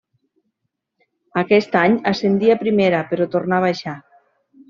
[1.41, 3.97] Aquest any, ascendí a primera, però tornà a baixar.